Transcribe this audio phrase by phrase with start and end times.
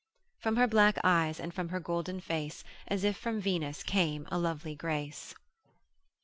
[0.39, 4.39] From her black eyes, and from her golden face As if from Venus came a
[4.39, 5.35] lovely grace.